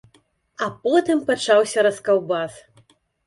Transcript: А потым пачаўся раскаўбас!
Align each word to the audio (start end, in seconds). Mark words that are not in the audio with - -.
А 0.67 0.69
потым 0.85 1.21
пачаўся 1.27 1.85
раскаўбас! 1.89 2.53